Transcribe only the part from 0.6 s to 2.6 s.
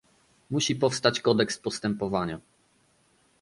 powstać kodeks postępowania